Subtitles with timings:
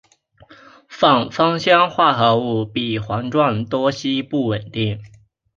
[0.89, 4.99] 反芳香化合物比环状多烯不稳定。